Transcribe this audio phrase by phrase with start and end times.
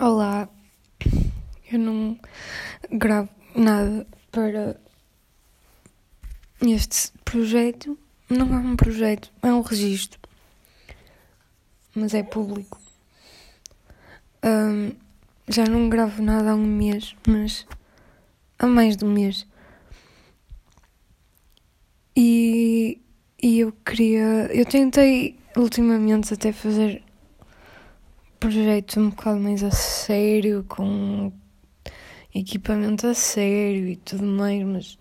[0.00, 0.48] Olá,
[1.70, 2.18] eu não
[2.90, 4.76] gravo nada para
[6.60, 7.96] este projeto.
[8.28, 10.18] Não é um projeto, é um registro,
[11.94, 12.80] mas é público.
[14.42, 14.96] Ahm,
[15.46, 17.64] já não gravo nada há um mês, mas
[18.58, 19.46] há mais de um mês.
[22.16, 23.00] E,
[23.40, 24.50] e eu queria.
[24.52, 27.03] Eu tentei ultimamente até fazer
[28.48, 31.32] projetos um bocado mais a sério, com
[32.34, 34.98] equipamento a sério e tudo mais, mas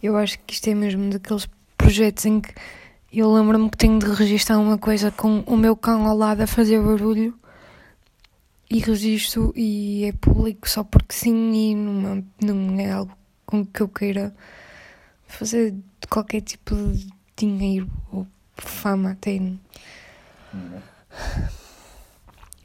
[0.00, 2.54] eu acho que isto é mesmo daqueles projetos em que
[3.12, 6.46] eu lembro-me que tenho de registrar uma coisa com o meu cão ao lado a
[6.46, 7.36] fazer barulho
[8.70, 13.66] e registro e é público só porque sim e não, é- não é algo com
[13.66, 14.32] que eu queira
[15.26, 15.74] fazer
[16.08, 18.24] qualquer tipo de dinheiro ou
[18.56, 19.40] fama até.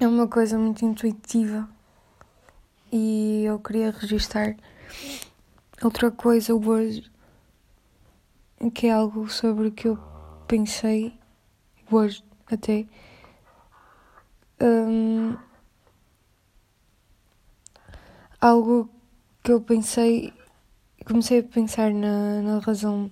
[0.02, 1.68] É uma coisa muito intuitiva
[2.90, 4.56] e eu queria registrar
[5.84, 7.12] outra coisa hoje
[8.74, 10.00] que é algo sobre o que eu
[10.48, 11.20] pensei
[11.92, 12.86] hoje até.
[14.62, 15.36] Hum,
[18.40, 18.90] algo
[19.44, 20.34] que eu pensei,
[21.06, 23.12] comecei a pensar na, na razão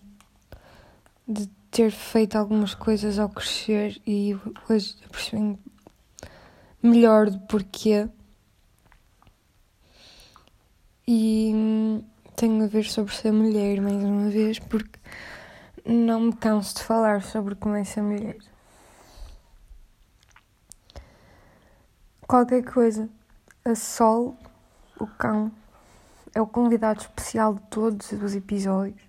[1.27, 4.33] de ter feito algumas coisas ao crescer e
[4.69, 5.66] hoje percebi
[6.87, 8.09] melhor do porquê.
[11.07, 12.03] E hum,
[12.35, 14.99] tenho a ver sobre ser mulher mais uma vez, porque
[15.85, 18.37] não me canso de falar sobre como é ser mulher.
[22.27, 23.09] Qualquer coisa.
[23.63, 24.37] A Sol,
[24.99, 25.51] o cão,
[26.33, 29.01] é o convidado especial de todos os episódios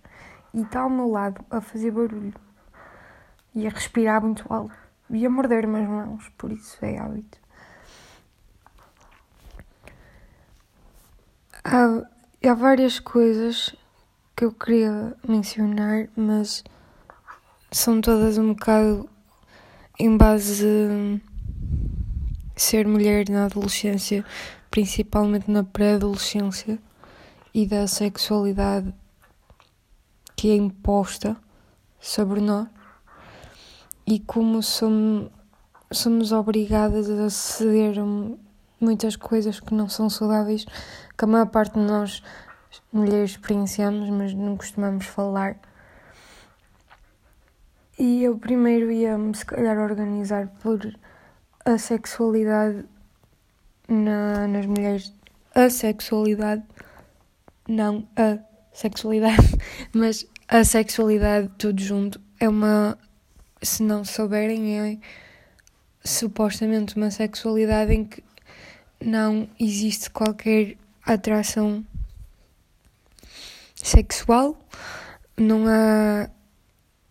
[0.54, 2.34] e está ao meu lado a fazer barulho
[3.54, 4.74] e a respirar muito alto
[5.10, 7.38] e a morder-me as mãos, por isso é hábito.
[11.70, 13.76] Há, há várias coisas
[14.34, 16.64] que eu queria mencionar, mas
[17.70, 19.06] são todas um bocado
[19.98, 21.20] em base de
[22.56, 24.24] ser mulher na adolescência,
[24.70, 26.78] principalmente na pré-adolescência,
[27.52, 28.94] e da sexualidade
[30.34, 31.36] que é imposta
[32.00, 32.66] sobre nós,
[34.06, 35.30] e como somos,
[35.92, 37.96] somos obrigadas a ceder
[38.80, 40.64] muitas coisas que não são saudáveis,
[41.16, 42.22] que a maior parte de nós
[42.92, 45.58] mulheres experienciamos, mas não costumamos falar.
[47.98, 50.80] E eu primeiro ia-me, se calhar, organizar por
[51.64, 52.84] a sexualidade
[53.88, 55.12] na, nas mulheres.
[55.54, 56.62] A sexualidade,
[57.66, 58.38] não a
[58.72, 59.42] sexualidade,
[59.92, 62.96] mas a sexualidade tudo junto é uma.
[63.60, 64.98] Se não souberem, é
[66.04, 68.22] supostamente uma sexualidade em que
[69.00, 71.84] não existe qualquer atração
[73.74, 74.58] sexual,
[75.36, 76.28] não há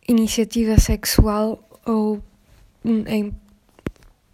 [0.08, 2.22] iniciativa sexual ou
[3.06, 3.32] é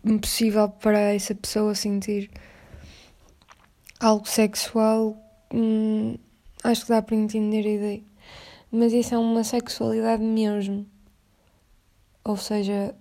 [0.03, 2.29] impossível para essa pessoa sentir
[3.99, 5.17] algo sexual.
[5.53, 6.17] Hum,
[6.63, 8.03] acho que dá para entender a ideia.
[8.71, 10.85] Mas isso é uma sexualidade mesmo.
[12.23, 12.95] Ou seja,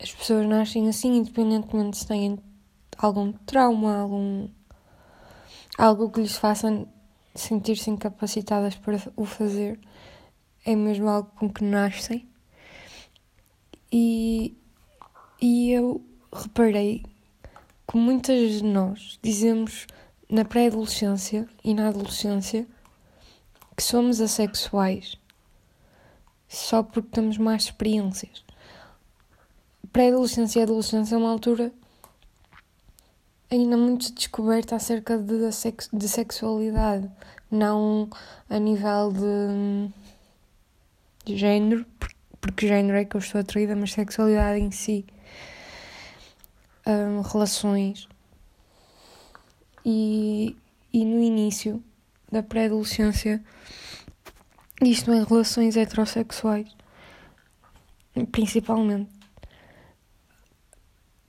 [0.00, 2.38] as pessoas nascem assim, independentemente se têm
[2.98, 4.48] algum trauma, algum
[5.78, 6.86] algo que lhes faça
[7.34, 9.78] sentir-se incapacitadas para o fazer.
[10.64, 12.28] É mesmo algo com que nascem.
[13.90, 14.56] E,
[15.40, 17.04] e eu reparei
[17.86, 19.86] que muitas de nós dizemos
[20.28, 22.66] na pré-adolescência e na adolescência
[23.76, 25.18] que somos assexuais
[26.48, 28.44] só porque temos mais experiências.
[29.90, 31.72] Pré-adolescência e adolescência é uma altura
[33.52, 35.34] ainda muito descoberta acerca de,
[35.92, 37.10] de sexualidade,
[37.50, 38.08] não
[38.48, 39.92] a nível de,
[41.26, 41.84] de género,
[42.40, 45.04] porque género é que eu estou atraída, mas sexualidade em si,
[46.86, 48.08] um, relações.
[49.84, 50.56] E,
[50.90, 51.84] e no início
[52.30, 53.44] da pré-adolescência,
[54.80, 56.74] isto em relações heterossexuais,
[58.30, 59.10] principalmente,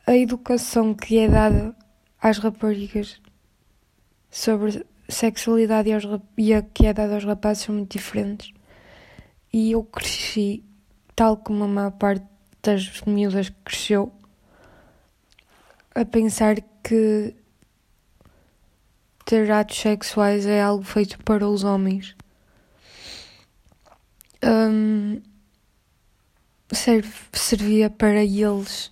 [0.08, 1.76] a educação que é dada
[2.24, 3.22] às raparigas
[4.32, 6.04] sobre sexualidade e, aos,
[6.38, 8.54] e a que é dada aos rapazes são muito diferentes.
[9.52, 10.64] E eu cresci,
[11.16, 12.26] tal como a maior parte
[12.64, 14.12] das miúdas cresceu,
[15.94, 17.36] a pensar que
[19.26, 22.16] ter atos sexuais é algo feito para os homens.
[24.42, 25.22] Um,
[26.72, 28.92] serve, servia para eles,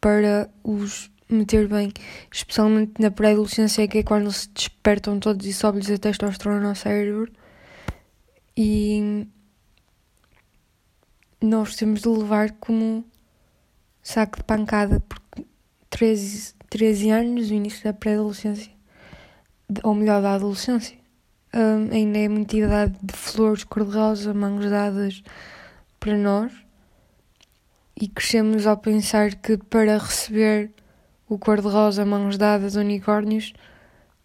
[0.00, 1.92] para os meter bem,
[2.30, 7.32] especialmente na pré-adolescência, que é quando se despertam todos e sobe-lhes a testosterona ao cérebro.
[8.56, 9.26] E
[11.40, 13.04] nós temos de levar como
[14.02, 15.46] saco de pancada, porque
[15.88, 18.72] 13, 13 anos, o início da pré-adolescência,
[19.82, 20.98] ou melhor, da adolescência,
[21.54, 25.22] um, ainda é muita idade de flores cor-de-rosa, mãos dadas
[25.98, 26.52] para nós
[28.00, 30.72] e crescemos ao pensar que para receber
[31.30, 33.54] o cor-de-rosa, mãos dadas, unicórnios,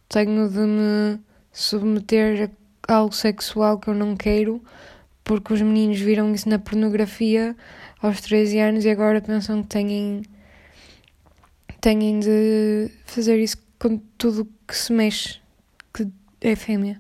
[0.10, 1.20] tenho de me
[1.52, 2.50] submeter
[2.88, 4.60] a algo sexual que eu não quero,
[5.24, 7.56] porque os meninos viram isso na pornografia
[8.02, 10.24] aos 13 anos e agora pensam que têm,
[11.80, 15.40] têm de fazer isso com tudo que se mexe,
[15.94, 16.08] que
[16.42, 17.00] é fêmea.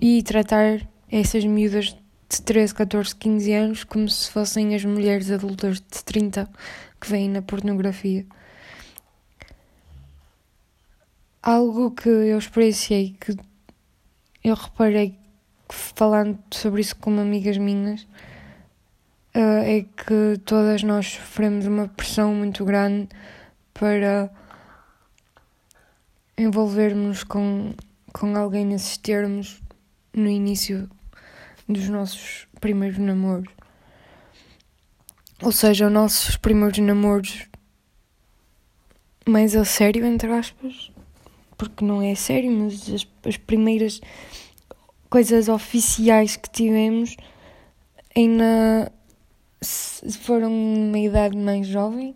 [0.00, 1.96] E tratar essas miúdas
[2.28, 6.48] de 13, 14, 15 anos como se fossem as mulheres adultas de 30
[7.00, 8.24] que vêm na pornografia.
[11.48, 13.34] Algo que eu experienciei, que
[14.44, 15.18] eu reparei
[15.70, 18.02] falando sobre isso com amigas minhas,
[19.34, 23.08] uh, é que todas nós sofremos uma pressão muito grande
[23.72, 24.30] para
[26.36, 27.72] envolvermos com,
[28.12, 29.62] com alguém nesses termos
[30.12, 30.86] no início
[31.66, 33.50] dos nossos primeiros namoros.
[35.40, 37.48] Ou seja, os nossos primeiros namoros
[39.26, 40.92] mais a sério, entre aspas,
[41.58, 44.00] porque não é sério, mas as, as primeiras
[45.10, 47.16] coisas oficiais que tivemos
[48.16, 48.92] ainda
[50.20, 52.14] foram numa idade mais jovem,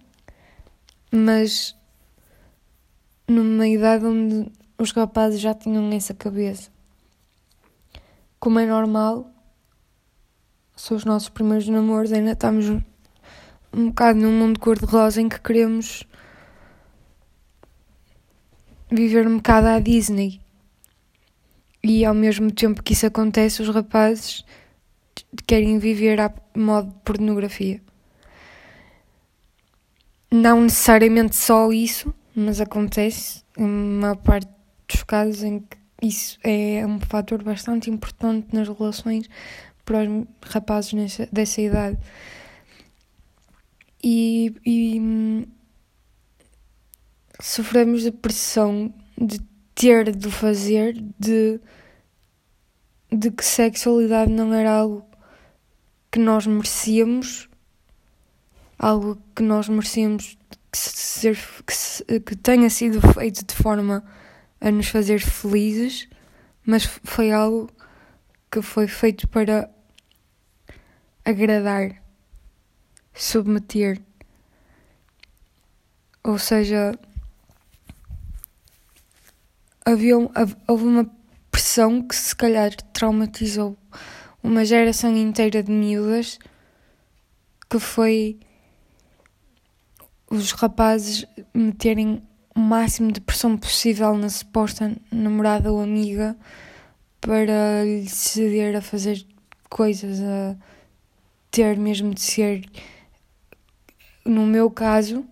[1.11, 1.77] mas
[3.27, 6.71] numa idade onde os rapazes já tinham essa cabeça.
[8.39, 9.29] Como é normal,
[10.77, 12.69] são os nossos primeiros namoros, ainda estamos
[13.73, 16.05] um bocado num mundo cor-de-rosa em que queremos
[18.93, 20.41] viver um bocado à Disney.
[21.83, 24.45] E ao mesmo tempo que isso acontece, os rapazes
[25.47, 27.81] querem viver a modo de pornografia.
[30.31, 34.49] Não necessariamente só isso, mas acontece uma parte
[34.89, 39.29] dos casos em que isso é um fator bastante importante nas relações,
[39.85, 41.99] para os rapazes nessa, dessa idade.
[44.03, 45.45] E, e hum,
[47.43, 49.41] sofremos a pressão de
[49.75, 51.61] ter de fazer, de,
[53.11, 55.05] de que sexualidade não era algo
[56.11, 57.49] que nós merecíamos,
[58.79, 60.39] algo que nós merecíamos
[60.71, 61.37] que, ser,
[61.67, 64.05] que, que tenha sido feito de forma
[64.61, 66.09] a nos fazer felizes,
[66.65, 67.69] mas foi algo
[68.53, 69.69] que foi feito para
[71.25, 72.01] agradar,
[73.13, 74.01] submeter.
[76.23, 76.97] Ou seja,
[79.85, 80.17] havia,
[80.69, 81.11] houve uma
[81.51, 83.77] pressão que se calhar traumatizou
[84.43, 86.39] uma geração inteira de miúdas
[87.71, 88.39] que foi
[90.29, 92.23] os rapazes meterem
[92.55, 96.37] o máximo de pressão possível na suposta namorada ou amiga
[97.21, 99.25] para lhe ceder a fazer
[99.71, 100.57] coisas, a
[101.51, 102.65] ter mesmo de ser.
[104.25, 105.25] No meu caso,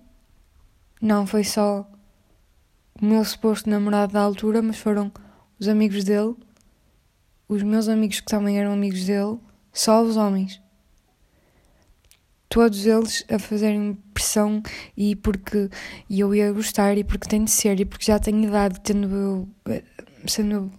[1.00, 1.86] não foi só
[3.00, 5.10] o meu suposto namorado da altura, mas foram
[5.58, 6.34] os amigos dele,
[7.48, 9.38] os meus amigos que também eram amigos dele,
[9.72, 10.60] só os homens.
[12.48, 14.60] Todos eles a fazerem pressão
[14.96, 15.70] e porque
[16.10, 19.48] eu ia gostar e porque tem de ser e porque já tenho idade, tendo eu,
[20.26, 20.70] sendo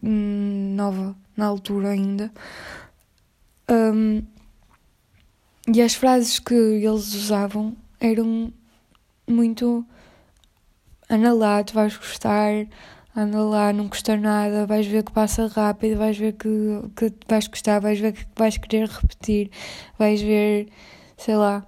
[0.00, 2.32] nova na altura ainda.
[3.68, 4.22] Um,
[5.72, 8.52] e as frases que eles usavam eram
[9.26, 9.84] muito
[11.08, 12.66] anda lá, tu vais gostar,
[13.16, 16.48] anda lá, não custa nada, vais ver que passa rápido, vais ver que,
[16.96, 19.50] que vais gostar, vais ver que vais querer repetir,
[19.98, 20.68] vais ver,
[21.16, 21.66] sei lá.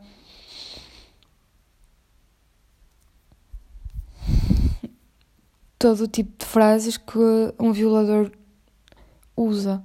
[5.79, 7.19] Todo o tipo de frases que
[7.59, 8.33] um violador
[9.37, 9.83] usa,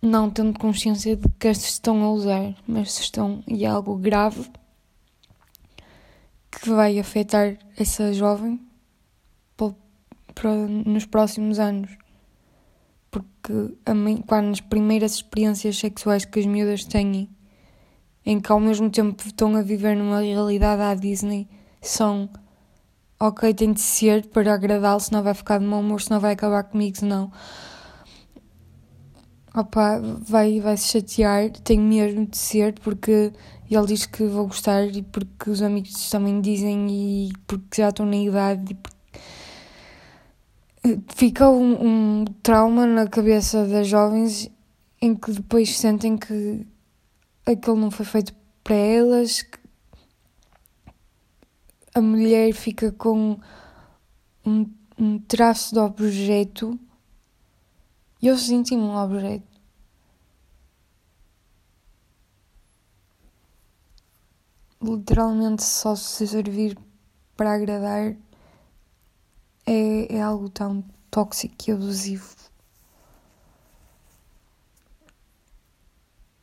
[0.00, 3.96] não tendo consciência de que estes estão a usar, mas se estão e é algo
[3.96, 4.50] grave
[6.60, 8.60] que vai afetar essa jovem
[10.86, 11.90] nos próximos anos.
[13.10, 17.28] Porque a mim, quando as primeiras experiências sexuais que as miúdas têm,
[18.24, 21.48] em que ao mesmo tempo estão a viver numa realidade à Disney,
[21.82, 22.28] são
[23.18, 26.64] ok, tem de ser para agradá-lo, senão vai ficar de mau humor, senão vai acabar
[26.64, 27.30] comigo, senão
[29.54, 33.32] opa, vai, vai se chatear, tem mesmo de ser, porque
[33.70, 38.06] ele diz que vou gostar e porque os amigos também dizem e porque já estão
[38.06, 39.00] na idade e porque
[41.14, 44.50] fica um, um trauma na cabeça das jovens
[45.00, 46.66] em que depois sentem que
[47.46, 49.44] aquilo não foi feito para elas,
[51.94, 53.38] a mulher fica com
[54.44, 56.78] um, um traço de objeto
[58.22, 59.48] e eu senti-me um objeto.
[64.82, 66.78] Literalmente só se servir
[67.36, 68.16] para agradar
[69.66, 72.34] é, é algo tão tóxico e abusivo.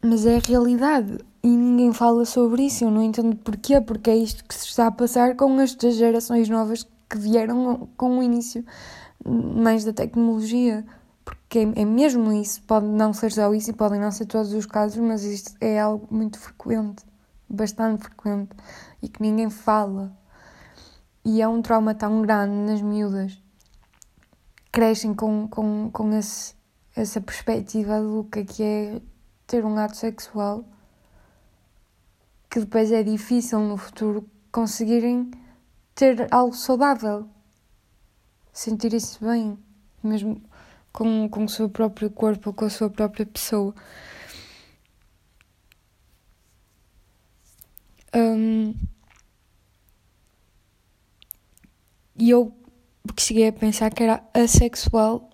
[0.03, 2.83] Mas é a realidade e ninguém fala sobre isso.
[2.83, 6.47] Eu não entendo porquê, porque é isto que se está a passar com estas gerações
[6.49, 8.65] novas que vieram com o início
[9.25, 10.85] mais da tecnologia.
[11.27, 12.63] Porque é, é mesmo isso.
[12.63, 15.77] Pode não ser só isso e podem não ser todos os casos, mas isto é
[15.77, 17.03] algo muito frequente,
[17.49, 18.55] bastante frequente
[19.01, 20.17] e que ninguém fala.
[21.25, 23.37] E é um trauma tão grande nas miúdas.
[24.71, 26.55] Crescem com, com, com esse,
[26.95, 29.01] essa perspectiva do que é, que é
[29.45, 30.63] ter um ato sexual
[32.49, 35.29] que depois é difícil no futuro conseguirem
[35.93, 37.27] ter algo saudável,
[38.53, 39.59] sentirem-se bem,
[40.01, 40.41] mesmo
[40.97, 43.75] com, com o seu próprio corpo, com a sua própria pessoa.
[48.15, 48.73] Um,
[52.19, 52.51] E eu
[53.15, 55.29] cheguei a pensar que era assexual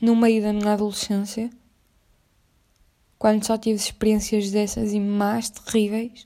[0.00, 1.50] no meio da minha adolescência,
[3.18, 6.24] quando só tive experiências dessas e más, terríveis.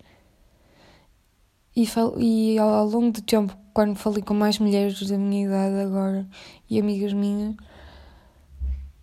[1.75, 1.89] E,
[2.19, 6.29] e ao longo do tempo, quando falei com mais mulheres da minha idade agora
[6.69, 7.57] e amigas minhas,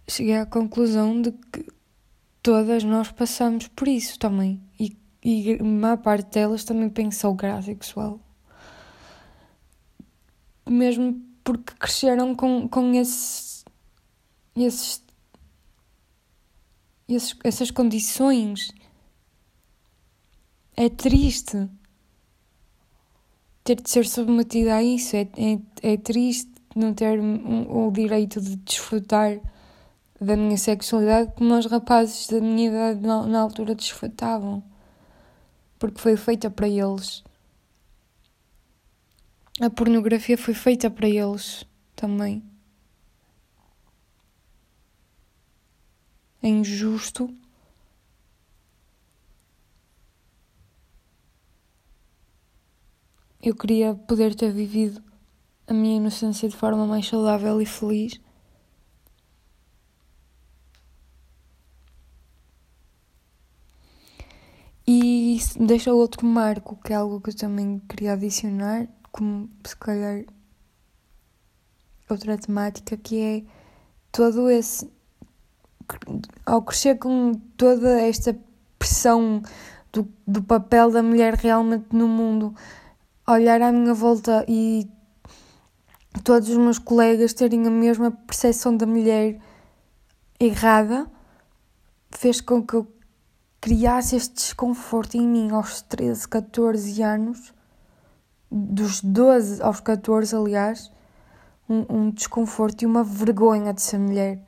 [0.08, 1.66] cheguei à conclusão de que
[2.42, 4.62] todas nós passamos por isso também.
[4.80, 5.58] E, e
[5.98, 8.20] parte delas também pensou era sexual
[10.70, 13.66] mesmo porque cresceram com, com esse,
[14.56, 15.04] esses,
[17.08, 18.72] esses, essas condições.
[20.78, 21.70] É triste
[23.76, 28.56] ter de ser submetida a isso, é, é, é triste não ter o direito de
[28.58, 29.40] desfrutar
[30.20, 34.64] da minha sexualidade como os rapazes da minha idade na, na altura desfrutavam,
[35.78, 37.24] porque foi feita para eles
[39.62, 42.42] a pornografia foi feita para eles também.
[46.42, 47.30] É injusto.
[53.50, 55.02] Eu queria poder ter vivido
[55.66, 58.22] a minha inocência de forma mais saudável e feliz.
[64.86, 70.26] E deixa outro marco, que é algo que eu também queria adicionar, como se calhar
[72.08, 73.44] outra temática que é
[74.12, 74.88] todo esse
[76.46, 78.38] ao crescer com toda esta
[78.78, 79.42] pressão
[79.92, 82.54] do, do papel da mulher realmente no mundo,
[83.34, 84.90] olhar à minha volta e
[86.24, 89.40] todos os meus colegas terem a mesma percepção da mulher
[90.40, 91.10] errada,
[92.12, 92.88] fez com que eu
[93.62, 97.54] criasse este desconforto em mim aos 13, 14 anos
[98.52, 100.92] dos 12 aos 14, aliás,
[101.70, 104.44] um, um desconforto e uma vergonha de ser mulher.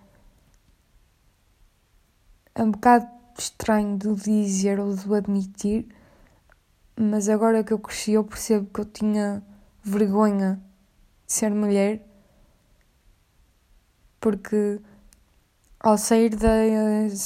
[2.55, 3.07] É um bocado
[3.37, 5.87] estranho de dizer ou de admitir,
[6.95, 9.43] mas agora que eu cresci, eu percebo que eu tinha
[9.83, 10.61] vergonha
[11.25, 12.05] de ser mulher,
[14.19, 14.79] porque
[15.79, 16.65] ao sair da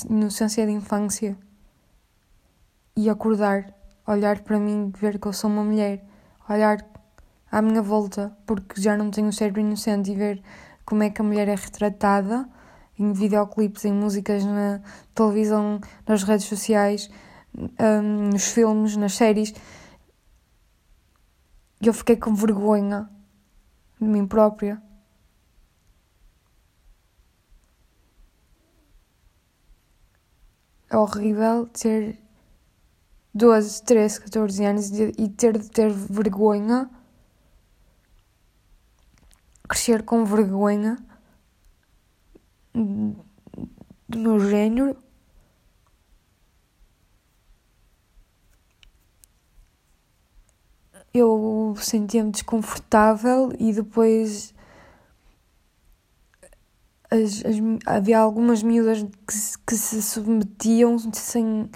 [0.09, 1.37] inocência da infância
[2.95, 3.73] e acordar,
[4.07, 6.05] olhar para mim ver que eu sou uma mulher
[6.49, 6.77] olhar
[7.51, 10.41] à minha volta, porque já não tenho o cérebro inocente, e ver
[10.85, 12.47] como é que a mulher é retratada
[12.97, 14.81] em videoclipes, em músicas na
[15.13, 17.09] televisão, nas redes sociais,
[17.57, 19.53] um, nos filmes, nas séries.
[21.81, 23.09] E eu fiquei com vergonha
[23.99, 24.81] de mim própria.
[30.89, 32.19] É horrível ter
[33.33, 36.89] 12, 13, 14 anos e ter de ter vergonha,
[39.67, 40.97] crescer com vergonha
[42.73, 45.04] do meu género.
[51.17, 54.53] Eu sentia-me desconfortável e depois
[57.09, 57.55] as, as,
[57.85, 61.69] havia algumas miúdas que, que se submetiam sem.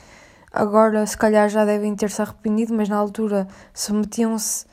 [0.51, 4.65] Agora, se calhar, já devem ter-se arrependido, mas na altura submetiam-se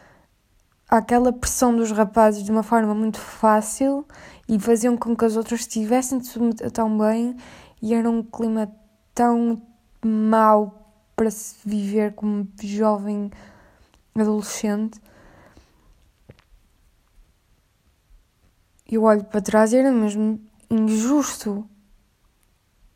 [0.91, 4.05] àquela pressão dos rapazes de uma forma muito fácil
[4.49, 7.37] e faziam com que as outras estivessem de submeter tão bem
[7.81, 8.69] e era um clima
[9.15, 9.63] tão
[10.05, 13.31] mau para se viver como jovem
[14.23, 15.01] adolescente.
[18.89, 21.69] Eu olho para trás e era mesmo injusto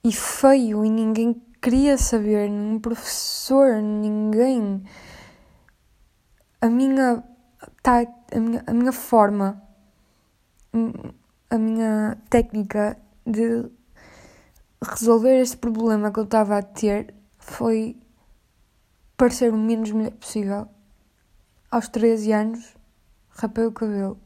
[0.05, 4.83] e feio e ninguém queria saber, nenhum professor, ninguém.
[6.61, 7.23] A minha,
[7.83, 8.01] tá,
[8.33, 9.63] a minha, a minha forma,
[11.51, 12.97] a minha técnica
[13.27, 13.71] de
[14.83, 17.99] resolver este problema que eu estava a ter foi
[19.17, 20.69] parecer o menos mulher possível.
[21.73, 22.77] Aos 13 anos,
[23.29, 24.19] rapei o cabelo.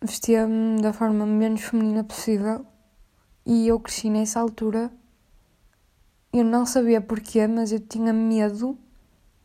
[0.00, 2.64] Vestia-me da forma menos feminina possível
[3.44, 4.90] e eu cresci nessa altura.
[6.32, 8.78] Eu não sabia porquê, mas eu tinha medo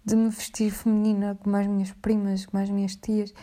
[0.06, 3.34] de me vestir feminina como as minhas primas, como as minhas tias.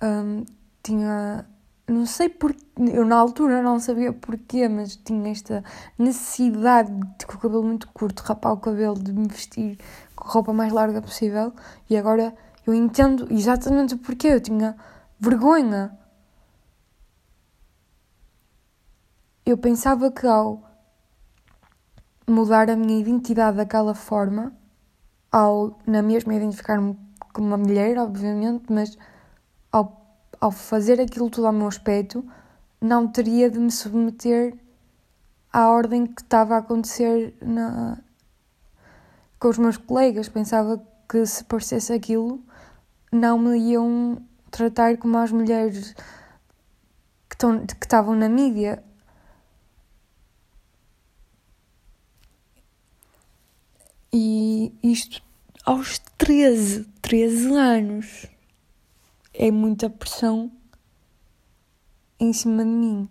[0.00, 0.44] Um,
[0.80, 1.44] tinha
[1.90, 2.60] não sei porquê,
[2.92, 5.64] eu na altura não sabia porquê, mas tinha esta
[5.98, 9.78] necessidade de com o cabelo muito curto, rapar o cabelo, de me vestir
[10.14, 11.52] com a roupa mais larga possível
[11.88, 12.34] e agora
[12.66, 14.76] eu entendo exatamente o porquê, eu tinha
[15.18, 15.96] vergonha.
[19.44, 20.62] Eu pensava que ao
[22.26, 24.52] mudar a minha identidade daquela forma,
[25.32, 26.96] ao na mesma identificar-me
[27.32, 28.96] como uma mulher, obviamente, mas
[29.72, 29.99] ao
[30.40, 32.24] ao fazer aquilo tudo ao meu aspecto,
[32.80, 34.56] não teria de me submeter
[35.52, 37.98] à ordem que estava a acontecer na...
[39.38, 40.28] com os meus colegas.
[40.28, 42.42] Pensava que se parecesse aquilo,
[43.12, 45.94] não me iam tratar como as mulheres
[47.28, 48.82] que, que estavam na mídia.
[54.12, 55.22] E isto
[55.64, 58.26] aos 13, 13 anos
[59.32, 60.50] é muita pressão
[62.18, 63.08] em cima de mim.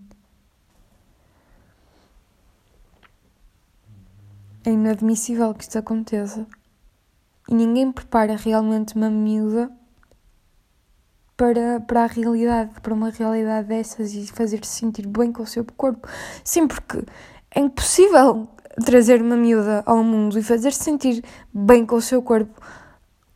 [4.65, 6.45] É inadmissível que isto aconteça.
[7.47, 9.71] E ninguém prepara realmente uma miúda
[11.35, 15.65] para, para a realidade, para uma realidade dessas e fazer-se sentir bem com o seu
[15.65, 16.07] corpo.
[16.43, 17.03] Sim, porque
[17.49, 18.47] é impossível
[18.85, 22.61] trazer uma miúda ao mundo e fazer-se sentir bem com o seu corpo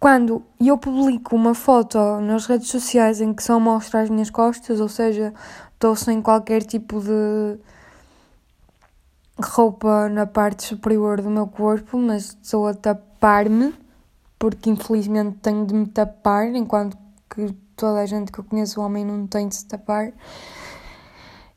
[0.03, 4.81] quando eu publico uma foto nas redes sociais em que só mostra as minhas costas,
[4.81, 5.33] ou seja,
[5.73, 7.57] estou sem qualquer tipo de
[9.41, 13.73] roupa na parte superior do meu corpo, mas estou a tapar-me,
[14.37, 16.97] porque infelizmente tenho de me tapar, enquanto
[17.33, 20.11] que toda a gente que eu conheço, o homem, não tem de se tapar.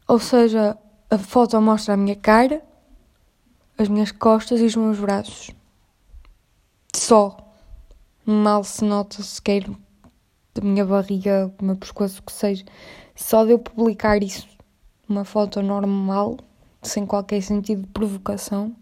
[0.07, 0.79] Ou seja,
[1.11, 2.63] a foto mostra a minha cara,
[3.77, 5.51] as minhas costas e os meus braços.
[6.95, 7.45] Só
[8.27, 9.65] mal se nota sequer
[10.55, 12.65] da minha barriga, do meu pescoço, que seja.
[13.15, 14.49] Só de eu publicar isso,
[15.09, 16.37] uma foto normal,
[16.83, 18.75] sem qualquer sentido de provocação,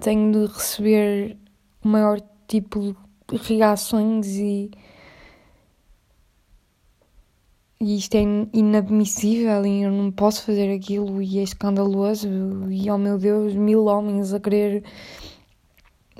[0.00, 1.36] tenho de receber
[1.82, 2.94] o maior tipo
[3.28, 4.70] de reações e.
[7.82, 8.20] E isto é
[8.52, 12.28] inadmissível e eu não posso fazer aquilo e é escandaloso
[12.70, 14.84] e oh meu Deus, mil homens a querer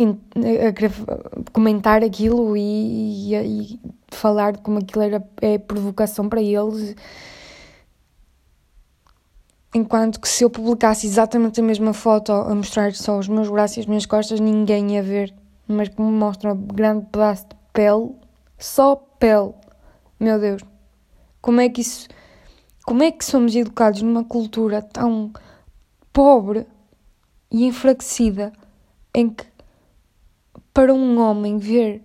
[0.05, 6.95] a comentar aquilo e, e, e, falar como aquilo era é provocação para eles.
[9.75, 13.77] Enquanto que se eu publicasse exatamente a mesma foto a mostrar só os meus braços
[13.77, 15.35] e as minhas costas, ninguém ia ver.
[15.69, 18.11] Mas como mostra um grande pedaço de pele,
[18.59, 19.55] só pele.
[20.19, 20.63] Meu Deus,
[21.41, 22.09] como é que isso.
[22.85, 25.33] Como é que somos educados numa cultura tão
[26.13, 26.67] pobre
[27.51, 28.53] e enfraquecida
[29.15, 29.50] em que
[30.73, 32.03] para um homem ver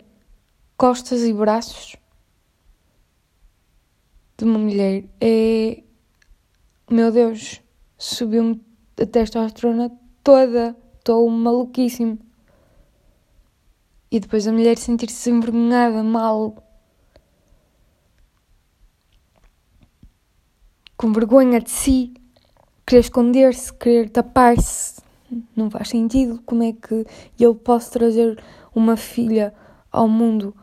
[0.77, 1.95] costas e braços
[4.37, 5.81] de uma mulher é.
[6.89, 7.61] Meu Deus,
[7.97, 8.63] subiu-me
[8.99, 9.91] a testosterona
[10.23, 10.75] toda.
[10.97, 12.19] Estou maluquíssimo.
[14.11, 16.63] E depois a mulher sentir-se envergonhada, mal.
[20.97, 22.13] Com vergonha de si,
[22.85, 25.01] querer esconder-se, querer tapar-se.
[25.55, 26.41] Não faz sentido.
[26.45, 27.05] Como é que
[27.39, 28.41] eu posso trazer
[28.73, 29.53] uma filha
[29.91, 30.55] ao mundo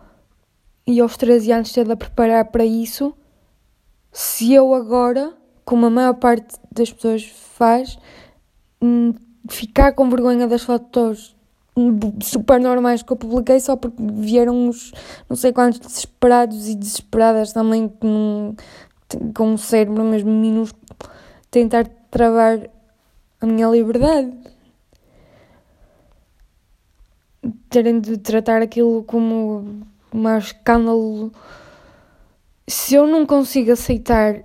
[0.87, 3.14] e aos 13 anos ter de a preparar para isso,
[4.11, 5.32] se eu agora,
[5.64, 7.96] como a maior parte das pessoas faz,
[8.80, 9.14] hum,
[9.48, 11.37] ficar com vergonha das fotos
[12.20, 14.92] super normais que eu publiquei só porque vieram uns
[15.26, 18.54] não sei quantos desesperados e desesperadas também com,
[19.35, 20.82] com um cérebro mesmo minúsculo
[21.50, 22.68] tentar travar
[23.40, 24.32] a minha liberdade.
[27.68, 31.33] Terem de tratar aquilo como um escândalo.
[32.68, 34.44] Se eu não consigo aceitar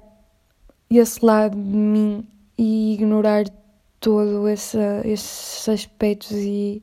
[0.89, 3.45] esse lado de mim e ignorar
[3.99, 6.81] todo esse, esses aspectos e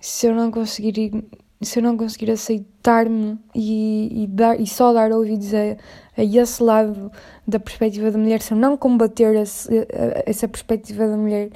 [0.00, 1.12] se eu não conseguir
[1.60, 5.76] se eu não conseguir aceitar-me e, e, dar, e só dar ouvidos a,
[6.16, 7.10] a esse lado
[7.46, 9.86] da perspectiva da mulher, se eu não combater esse,
[10.24, 11.50] essa perspectiva da mulher,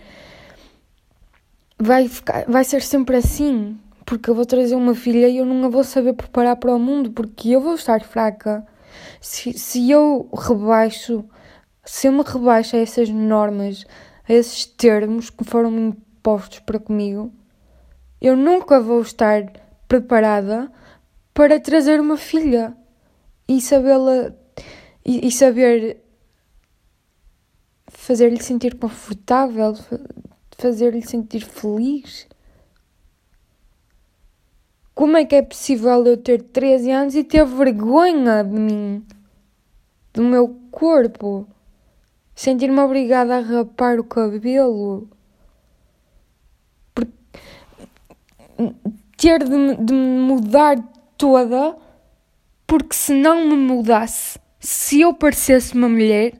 [1.78, 3.78] vai, ficar, vai ser sempre assim.
[4.04, 6.78] Porque eu vou trazer uma filha e eu não a vou saber preparar para o
[6.78, 8.66] mundo, porque eu vou estar fraca.
[9.20, 11.24] Se, se eu rebaixo,
[11.84, 13.86] se eu me rebaixo a essas normas,
[14.28, 17.32] a esses termos que foram impostos para comigo,
[18.20, 19.52] eu nunca vou estar
[19.92, 20.72] preparada
[21.34, 22.74] para trazer uma filha
[23.46, 24.32] e sabê-la
[25.04, 25.98] e, e saber
[27.88, 29.74] fazer-lhe sentir confortável,
[30.56, 32.26] fazer-lhe sentir feliz.
[34.94, 39.06] Como é que é possível eu ter 13 anos e ter vergonha de mim,
[40.14, 41.46] do meu corpo,
[42.34, 45.06] sentir-me obrigada a rapar o cabelo?
[49.22, 50.76] Ter de, de me mudar
[51.16, 51.76] toda,
[52.66, 56.32] porque se não me mudasse, se eu parecesse uma mulher,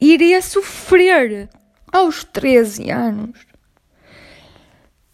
[0.00, 1.50] iria sofrer
[1.92, 3.46] aos 13 anos.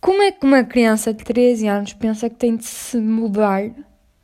[0.00, 3.72] Como é que uma criança de 13 anos pensa que tem de se mudar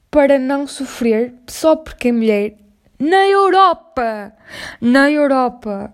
[0.08, 2.56] para não sofrer só porque é mulher?
[2.96, 4.32] Na Europa!
[4.80, 5.92] Na Europa!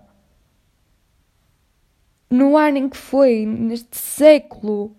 [2.29, 4.95] No ano em que foi, neste século,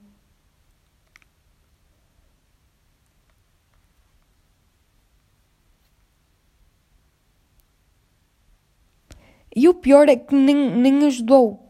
[9.55, 11.61] E o pior é que nem, nem ajudou,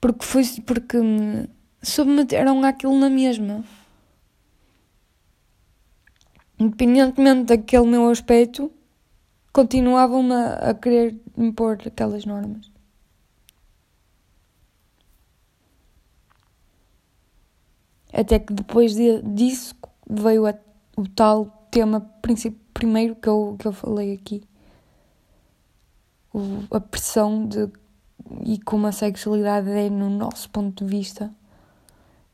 [0.00, 1.48] porque foi porque me
[1.82, 3.64] submeteram àquilo na mesma.
[6.56, 8.70] Independentemente daquele meu aspecto,
[9.52, 12.70] continuavam-me a, a querer impor aquelas normas.
[18.12, 19.74] Até que depois de, disso
[20.08, 20.54] veio a,
[20.96, 22.00] o tal tema
[22.72, 24.44] primeiro que eu, que eu falei aqui
[26.70, 27.70] a pressão de
[28.44, 31.30] e como a sexualidade é no nosso ponto de vista.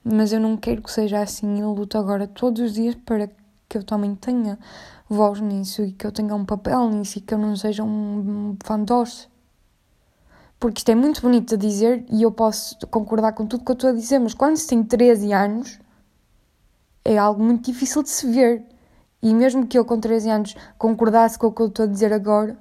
[0.04, 1.60] Mas eu não quero que seja assim.
[1.60, 3.28] Eu luto agora todos os dias para
[3.68, 4.58] que eu também tenha
[5.08, 8.56] voz nisso e que eu tenha um papel nisso e que eu não seja um
[8.64, 9.28] fantoche.
[10.58, 13.74] Porque isto é muito bonito a dizer e eu posso concordar com tudo que eu
[13.74, 15.78] estou a dizer, mas quando se tem 13 anos
[17.04, 18.64] é algo muito difícil de se ver.
[19.22, 22.12] E mesmo que eu com 13 anos concordasse com o que eu estou a dizer
[22.12, 22.56] agora,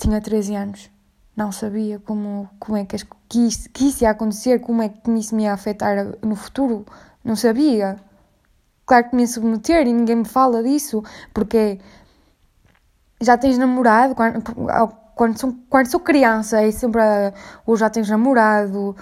[0.00, 0.90] tinha 13 anos,
[1.36, 2.96] não sabia como, como é que,
[3.28, 6.86] que, isso, que isso ia acontecer, como é que isso me ia afetar no futuro,
[7.22, 7.96] não sabia.
[8.86, 11.02] Claro que me ia submeter e ninguém me fala disso,
[11.34, 11.78] porque
[13.20, 14.42] já tens namorado, quando,
[15.14, 17.02] quando, sou, quando sou criança, é sempre,
[17.66, 18.96] ou já tens namorado,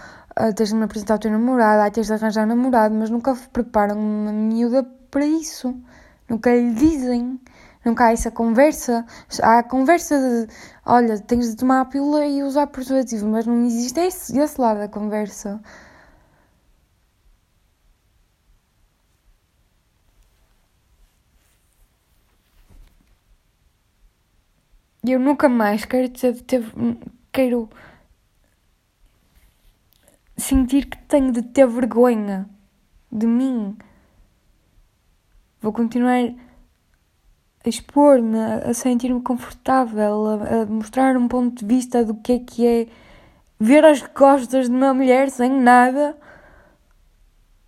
[0.57, 4.33] tens de me apresentar ao teu namorado, tens de arranjar namorado, mas nunca preparam uma
[4.33, 5.75] miúda para isso,
[6.29, 7.41] nunca lhe dizem.
[7.89, 9.07] Nunca há essa conversa.
[9.43, 10.53] Há a conversa de,
[10.85, 14.79] olha, tens de tomar a pílula e usar preservativo, mas não existe esse, esse lado
[14.81, 15.59] da conversa.
[25.03, 26.63] Eu nunca mais quero ter, ter,
[27.33, 27.71] quero
[30.37, 32.47] sentir que tenho de ter vergonha
[33.11, 33.79] de mim.
[35.63, 36.19] Vou continuar
[37.65, 42.39] a expor-me, a sentir-me confortável, a, a, mostrar um ponto de vista do que é
[42.39, 42.87] que é
[43.59, 46.17] ver as costas de uma mulher sem nada,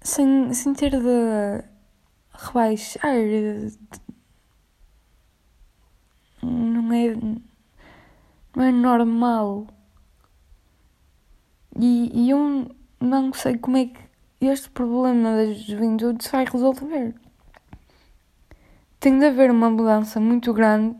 [0.00, 1.64] sem, sem ter de
[2.32, 3.14] rebaixar.
[6.42, 7.14] Não é,
[8.56, 9.66] não é normal.
[11.78, 14.00] E, e eu não sei como é que
[14.40, 17.14] este problema da juventude se vai resolver
[19.00, 20.94] tem de haver uma mudança muito grande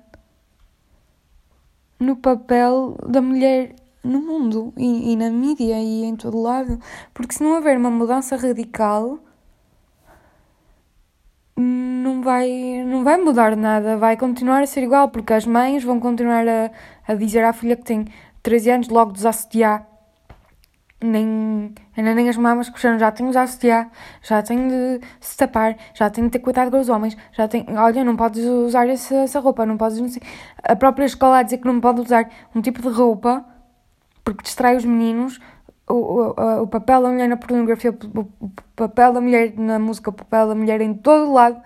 [1.99, 6.81] no papel da mulher no mundo e, e, na mídia e em todo lado,
[7.13, 9.19] porque se não houver uma mudança radical
[11.55, 12.49] não vai,
[12.87, 16.71] não vai mudar nada, vai continuar a ser igual, porque as mães vão continuar a,
[17.07, 18.07] a dizer à filha que tem
[18.43, 19.87] 13 anos logo desassediar,
[21.03, 23.91] nem, ainda nem as mamas cresceram, já tenho de usar
[24.23, 27.65] já tenho de se tapar, já tenho de ter cuidado com os homens, já tenho,
[27.77, 30.23] olha, não podes usar essa, essa roupa, não podes, não sei.
[30.63, 33.45] A própria escola a dizer que não pode usar um tipo de roupa
[34.25, 35.41] porque distrai os meninos,
[35.89, 40.11] o, o, o papel da mulher na pornografia, o, o papel da mulher na música,
[40.11, 41.61] o papel da mulher em todo lado,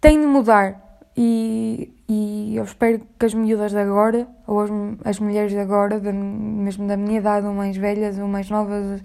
[0.00, 0.80] tem de mudar.
[1.16, 4.70] E, e eu espero que as miúdas de agora, ou as,
[5.04, 9.02] as mulheres de agora, de, mesmo da minha idade, ou mais velhas, ou mais novas,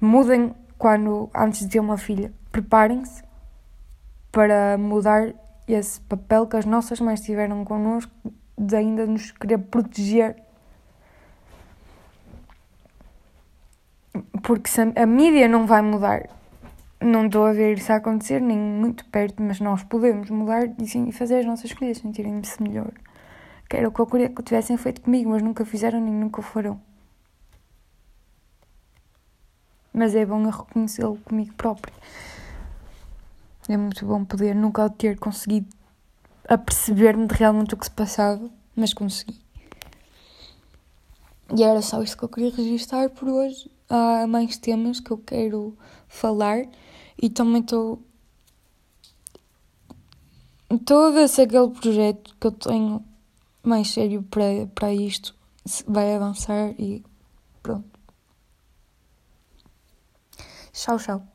[0.00, 2.32] mudem quando, antes de ter uma filha.
[2.50, 3.22] Preparem-se
[4.32, 5.32] para mudar
[5.68, 8.10] esse papel que as nossas mães tiveram connosco,
[8.58, 10.34] de ainda nos querer proteger.
[14.42, 16.28] Porque a mídia não vai mudar,
[17.02, 21.12] não estou a ver isso a acontecer, nem muito perto, mas nós podemos mudar e,
[21.12, 22.92] fazer as nossas escolhas, sentirem-se melhor.
[23.68, 26.42] Que era o que eu queria que tivessem feito comigo, mas nunca fizeram nem nunca
[26.42, 26.80] foram.
[29.92, 31.94] Mas é bom reconhecê-lo comigo próprio.
[33.68, 35.68] É muito bom poder nunca ter conseguido
[36.48, 39.40] aperceber-me de realmente o que se passava, mas consegui.
[41.54, 43.70] E era só isto que eu queria registrar por hoje.
[43.88, 45.76] Há mais temas que eu quero
[46.08, 46.64] falar
[47.20, 48.02] e também estou.
[50.70, 53.04] Estou a ver se aquele projeto que eu tenho
[53.62, 55.34] mais sério para, para isto
[55.86, 57.04] vai avançar e
[57.62, 58.00] pronto.
[60.72, 61.31] Tchau, tchau.